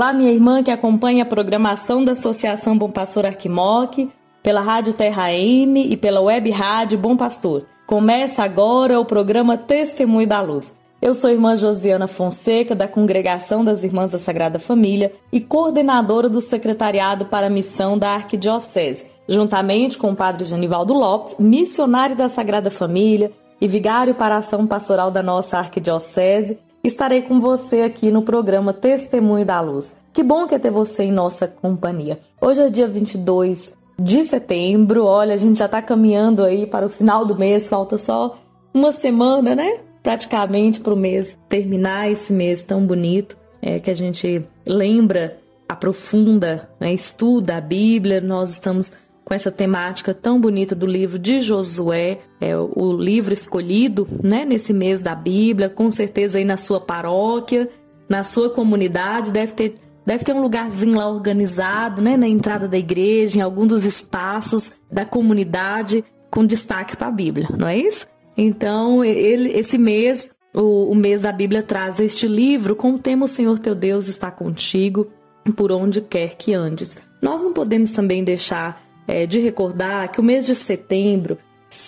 [0.00, 4.10] Olá, minha irmã que acompanha a programação da Associação Bom Pastor Arquimoc,
[4.42, 7.66] pela Rádio Terra M e pela Web Rádio Bom Pastor.
[7.86, 10.74] Começa agora o programa Testemunho da Luz.
[11.02, 16.40] Eu sou irmã Josiana Fonseca, da Congregação das Irmãs da Sagrada Família e coordenadora do
[16.40, 22.70] Secretariado para a Missão da Arquidiocese, juntamente com o Padre Genivaldo Lopes, missionário da Sagrada
[22.70, 28.22] Família e vigário para a ação pastoral da nossa Arquidiocese, estarei com você aqui no
[28.22, 29.92] programa Testemunho da Luz.
[30.12, 32.18] Que bom que é ter você em nossa companhia.
[32.40, 36.88] Hoje é dia 22 de setembro, olha, a gente já está caminhando aí para o
[36.88, 38.38] final do mês, falta só
[38.72, 39.80] uma semana, né?
[40.02, 46.70] Praticamente para o mês terminar esse mês tão bonito, é que a gente lembra, aprofunda,
[46.80, 48.22] né, estuda a Bíblia.
[48.22, 48.92] Nós estamos
[49.30, 54.72] com essa temática tão bonita do livro de Josué, é o livro escolhido, né, nesse
[54.72, 57.70] mês da Bíblia, com certeza aí na sua paróquia,
[58.08, 62.76] na sua comunidade, deve ter deve ter um lugarzinho lá organizado, né, na entrada da
[62.76, 68.08] igreja, em algum dos espaços da comunidade com destaque para a Bíblia, não é isso?
[68.36, 73.26] Então, ele, esse mês, o, o mês da Bíblia traz este livro com o tema
[73.26, 75.06] O Senhor teu Deus está contigo
[75.54, 76.98] por onde quer que andes.
[77.22, 81.38] Nós não podemos também deixar é, de recordar que o mês de setembro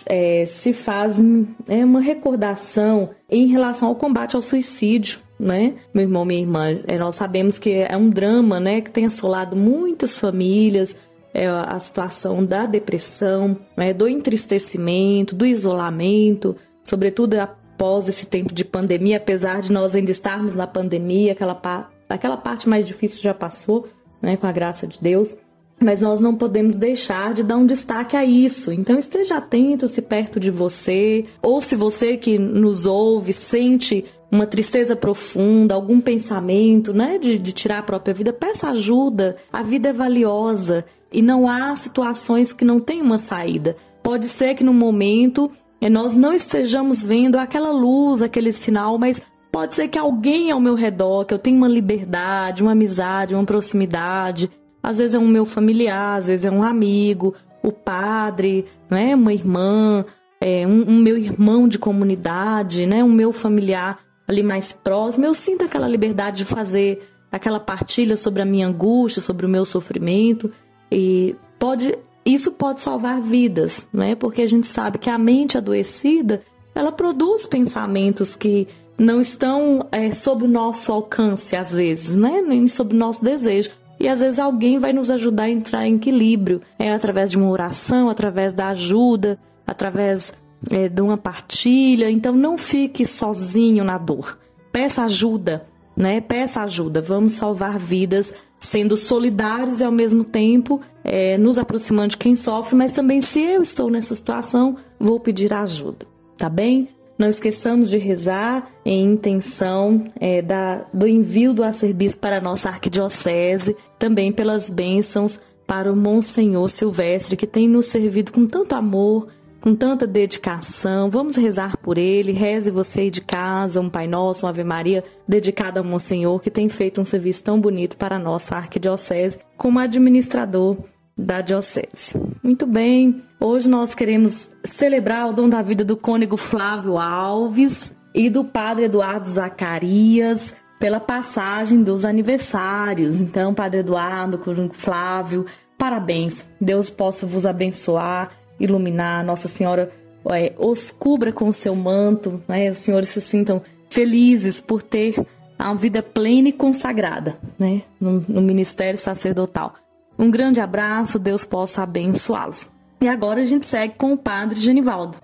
[0.06, 1.21] é, se faz
[1.69, 5.75] é, uma recordação em relação ao combate ao suicídio, né?
[5.93, 9.56] Meu irmão, minha irmã, é, nós sabemos que é um drama, né, que tem assolado
[9.56, 10.97] muitas famílias,
[11.34, 18.65] é, a situação da depressão, né, do entristecimento, do isolamento, sobretudo após esse tempo de
[18.65, 23.34] pandemia, apesar de nós ainda estarmos na pandemia, aquela, pa aquela parte mais difícil já
[23.34, 23.89] passou,
[24.21, 25.37] né, com a graça de Deus.
[25.82, 28.72] Mas nós não podemos deixar de dar um destaque a isso.
[28.72, 34.47] Então esteja atento se perto de você, ou se você que nos ouve sente uma
[34.47, 39.37] tristeza profunda, algum pensamento, né, de, de tirar a própria vida, peça ajuda.
[39.53, 43.76] A vida é valiosa e não há situações que não têm uma saída.
[44.03, 45.50] Pode ser que no momento
[45.81, 49.21] eh, nós não estejamos vendo aquela luz, aquele sinal, mas
[49.53, 53.44] pode ser que alguém ao meu redor, que eu tenha uma liberdade, uma amizade, uma
[53.44, 54.50] proximidade,
[54.82, 59.32] às vezes é um meu familiar, às vezes é um amigo, o padre, né, uma
[59.32, 60.04] irmã,
[60.41, 65.25] é, um, um meu irmão de comunidade, né, um meu familiar ali mais próximo.
[65.25, 69.65] Eu sinto aquela liberdade de fazer aquela partilha sobre a minha angústia, sobre o meu
[69.65, 70.53] sofrimento
[70.91, 74.15] e pode isso pode salvar vidas, né?
[74.15, 76.42] Porque a gente sabe que a mente adoecida
[76.75, 82.41] ela produz pensamentos que não estão é, sob o nosso alcance às vezes, né?
[82.41, 83.71] Nem sob o nosso desejo.
[84.03, 87.49] E às vezes alguém vai nos ajudar a entrar em equilíbrio, é através de uma
[87.49, 90.35] oração, através da ajuda, através
[90.73, 92.11] é, de uma partilha.
[92.11, 94.37] Então não fique sozinho na dor.
[94.73, 96.21] Peça ajuda, né?
[96.21, 97.01] Peça ajuda.
[97.01, 102.75] Vamos salvar vidas sendo solidários e ao mesmo tempo é, nos aproximando de quem sofre,
[102.75, 106.89] mas também se eu estou nessa situação, vou pedir ajuda, tá bem?
[107.22, 112.69] Não esqueçamos de rezar em intenção é, da, do envio do arcebispo para a nossa
[112.69, 119.28] arquidiocese, também pelas bênçãos para o Monsenhor Silvestre, que tem nos servido com tanto amor,
[119.60, 121.09] com tanta dedicação.
[121.10, 122.33] Vamos rezar por ele.
[122.33, 126.51] Reze você aí de casa, um Pai Nosso, uma Ave Maria dedicada ao Monsenhor, que
[126.51, 130.77] tem feito um serviço tão bonito para a nossa arquidiocese, como administrador
[131.16, 132.14] da Diocese.
[132.42, 138.28] Muito bem, hoje nós queremos celebrar o dom da vida do cônego Flávio Alves e
[138.28, 143.20] do padre Eduardo Zacarias pela passagem dos aniversários.
[143.20, 145.47] Então, padre Eduardo, cônego Flávio,
[145.78, 146.44] parabéns.
[146.60, 149.24] Deus possa vos abençoar, iluminar.
[149.24, 149.91] Nossa Senhora
[150.30, 152.70] é, os cubra com o seu manto, né?
[152.70, 155.14] os senhores se sintam felizes por ter
[155.59, 159.74] uma vida plena e consagrada né, no, no ministério sacerdotal.
[160.22, 162.71] Um grande abraço, Deus possa abençoá-los.
[163.01, 165.19] E agora a gente segue com o Padre Genivaldo.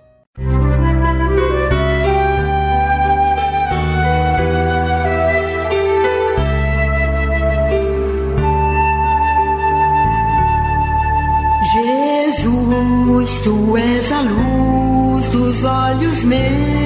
[12.33, 16.78] Jesus, tu és a luz dos olhos meus.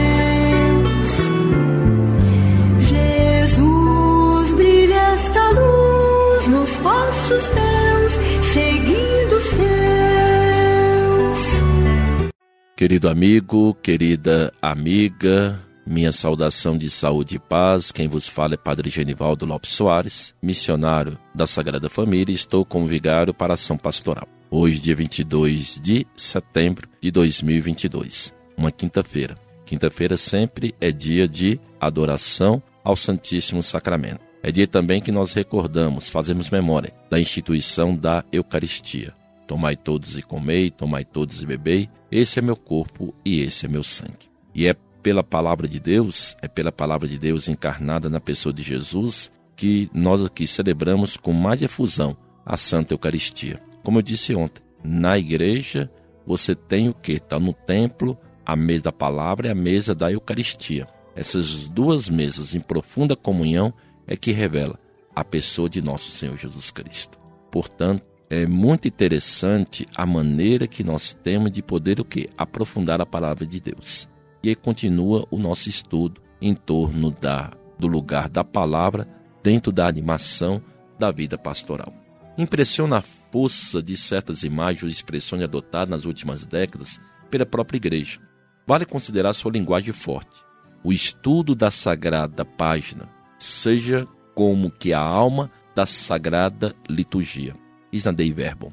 [12.84, 15.58] Querido amigo, querida amiga,
[15.88, 17.94] minha saudação de saúde e paz.
[17.94, 22.36] Quem vos fala é Padre Genivaldo Lopes Soares, missionário da Sagrada Família.
[22.36, 24.28] Estou como vigário para ação pastoral.
[24.52, 29.38] Hoje, dia 22 de setembro de 2022, uma quinta-feira.
[29.66, 34.20] Quinta-feira sempre é dia de adoração ao Santíssimo Sacramento.
[34.44, 39.14] É dia também que nós recordamos, fazemos memória da instituição da Eucaristia.
[39.48, 41.90] Tomai todos e comei, tomai todos e bebei.
[42.12, 44.30] Esse é meu corpo e esse é meu sangue.
[44.54, 48.64] E é pela palavra de Deus, é pela palavra de Deus encarnada na pessoa de
[48.64, 53.62] Jesus, que nós aqui celebramos com mais efusão a Santa Eucaristia.
[53.84, 55.92] Como eu disse ontem, na igreja
[56.26, 57.14] você tem o que?
[57.14, 60.88] Está no templo, a mesa da palavra e a mesa da Eucaristia.
[61.16, 63.74] Essas duas mesas em profunda comunhão
[64.08, 64.80] é que revela
[65.16, 67.20] a pessoa de nosso Senhor Jesus Cristo.
[67.52, 72.28] Portanto, é muito interessante a maneira que nós temos de poder o que?
[72.36, 74.10] Aprofundar a palavra de Deus.
[74.42, 79.08] E aí continua o nosso estudo em torno da, do lugar da palavra
[79.44, 80.60] dentro da animação
[80.98, 81.94] da vida pastoral.
[82.36, 88.20] Impressiona a força de certas imagens ou expressões adotadas nas últimas décadas pela própria igreja.
[88.66, 90.44] Vale considerar sua linguagem forte.
[90.84, 93.08] O estudo da sagrada página
[93.38, 97.63] seja como que a alma da sagrada liturgia.
[97.94, 98.72] Isnadei verbum.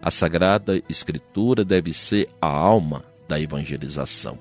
[0.00, 4.38] A sagrada escritura deve ser a alma da evangelização.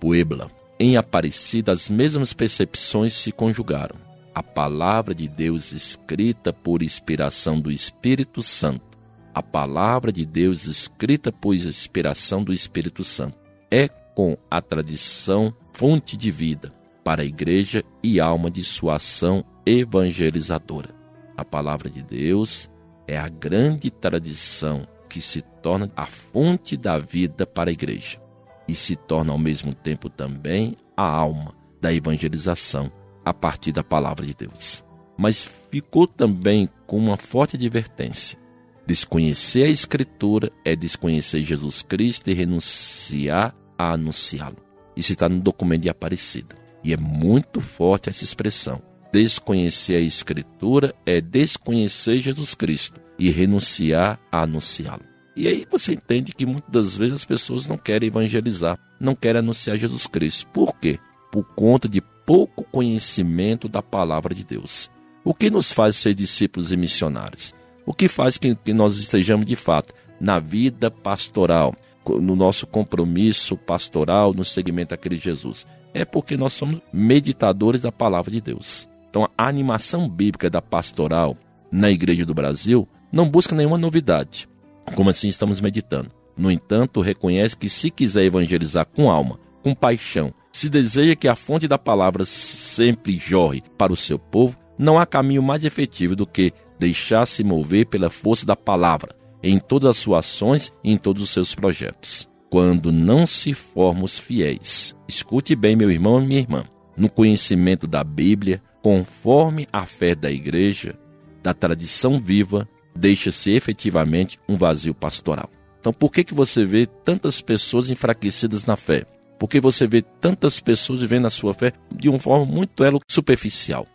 [0.00, 0.50] Puebla.
[0.80, 4.06] Em Aparecida, as mesmas percepções se conjugaram
[4.36, 8.98] a palavra de Deus escrita por inspiração do Espírito Santo.
[9.32, 13.38] A palavra de Deus escrita por inspiração do Espírito Santo
[13.70, 16.70] é com a tradição fonte de vida
[17.02, 20.94] para a igreja e alma de sua ação evangelizadora.
[21.34, 22.68] A palavra de Deus
[23.06, 28.20] é a grande tradição que se torna a fonte da vida para a igreja
[28.68, 32.90] e se torna ao mesmo tempo também a alma da evangelização
[33.24, 34.84] a partir da palavra de Deus.
[35.16, 38.38] Mas ficou também com uma forte advertência.
[38.86, 44.58] Desconhecer a Escritura é desconhecer Jesus Cristo e renunciar a anunciá-lo.
[44.96, 46.56] Isso está no documento de Aparecida.
[46.84, 48.80] E é muito forte essa expressão.
[49.16, 55.04] Desconhecer a Escritura é desconhecer Jesus Cristo e renunciar a anunciá-lo.
[55.34, 59.38] E aí você entende que muitas das vezes as pessoas não querem evangelizar, não querem
[59.38, 60.46] anunciar Jesus Cristo.
[60.48, 60.98] Por quê?
[61.32, 64.90] Por conta de pouco conhecimento da palavra de Deus.
[65.24, 67.54] O que nos faz ser discípulos e missionários?
[67.86, 71.74] O que faz que, nós estejamos de fato na vida pastoral,
[72.06, 75.66] no nosso compromisso pastoral, no segmento daquele Jesus?
[75.94, 78.86] É porque nós somos meditadores da palavra de Deus.
[79.16, 81.38] Então, a animação bíblica da pastoral
[81.72, 84.46] na Igreja do Brasil não busca nenhuma novidade.
[84.94, 86.10] Como assim estamos meditando?
[86.36, 91.34] No entanto, reconhece que se quiser evangelizar com alma, com paixão se deseja que a
[91.34, 96.26] fonte da palavra sempre jorre para o seu povo, não há caminho mais efetivo do
[96.26, 101.22] que deixar-se mover pela força da palavra em todas as suas ações e em todos
[101.22, 102.28] os seus projetos.
[102.50, 106.64] Quando não se formos fiéis, escute bem, meu irmão e minha irmã,
[106.98, 110.96] no conhecimento da Bíblia, conforme a fé da igreja,
[111.42, 115.50] da tradição viva, deixa-se efetivamente um vazio pastoral.
[115.80, 119.04] Então, por que, que você vê tantas pessoas enfraquecidas na fé?
[119.40, 123.88] Porque você vê tantas pessoas vivendo a sua fé de uma forma muito elo superficial.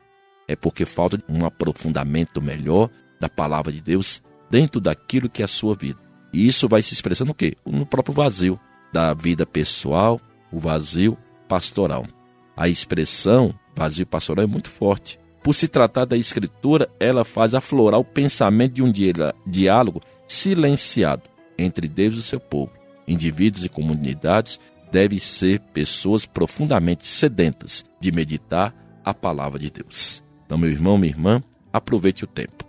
[0.46, 5.48] É porque falta um aprofundamento melhor da palavra de Deus dentro daquilo que é a
[5.48, 6.02] sua vida.
[6.34, 7.56] E isso vai se expressando no quê?
[7.66, 8.60] No próprio vazio
[8.92, 10.20] da vida pessoal,
[10.52, 11.18] o vazio
[11.48, 12.06] pastoral.
[12.58, 15.20] A expressão vazio pastoral é muito forte.
[15.44, 18.92] Por se tratar da escritura, ela faz aflorar o pensamento de um
[19.46, 21.24] diálogo silenciado
[21.58, 22.72] entre Deus e seu povo,
[23.08, 24.60] indivíduos e comunidades
[24.92, 30.22] devem ser pessoas profundamente sedentas de meditar a palavra de Deus.
[30.46, 32.66] Então, meu irmão, minha irmã, aproveite o tempo.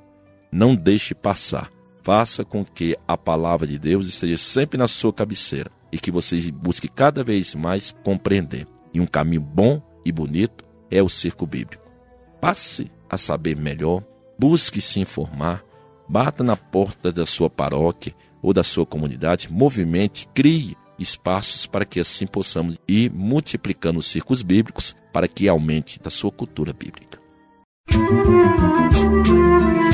[0.50, 1.70] Não deixe passar.
[2.02, 6.50] Faça com que a palavra de Deus esteja sempre na sua cabeceira e que você
[6.50, 8.66] busque cada vez mais compreender.
[8.94, 11.82] E um caminho bom e bonito é o circo bíblico.
[12.40, 14.02] Passe a saber melhor,
[14.38, 15.64] busque se informar,
[16.08, 21.98] bata na porta da sua paróquia ou da sua comunidade, movimente, crie espaços para que
[21.98, 27.18] assim possamos ir multiplicando os circos bíblicos para que aumente a sua cultura bíblica.
[29.88, 29.91] ó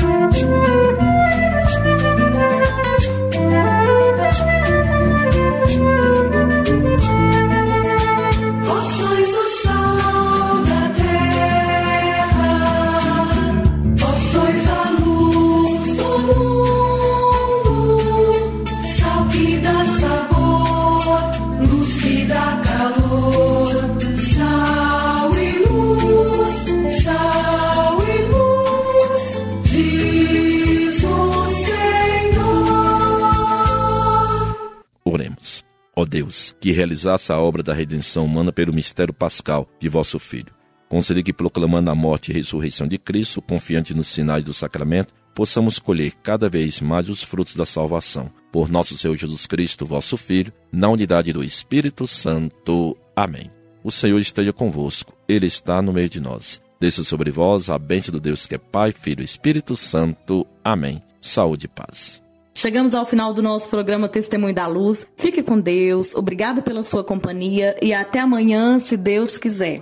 [36.59, 40.53] que realizasse a obra da redenção humana pelo mistério pascal de vosso Filho.
[40.87, 45.77] Concedi que, proclamando a morte e ressurreição de Cristo, confiante nos sinais do sacramento, possamos
[45.77, 48.31] colher cada vez mais os frutos da salvação.
[48.51, 52.97] Por nosso Senhor Jesus Cristo, vosso Filho, na unidade do Espírito Santo.
[53.15, 53.51] Amém.
[53.83, 56.61] O Senhor esteja convosco, Ele está no meio de nós.
[56.79, 60.45] Desça sobre vós a bênção do Deus que é Pai, Filho e Espírito Santo.
[60.63, 61.01] Amém.
[61.21, 62.21] Saúde e paz.
[62.59, 65.07] Chegamos ao final do nosso programa Testemunho da Luz.
[65.15, 69.81] Fique com Deus, obrigado pela sua companhia e até amanhã, se Deus quiser.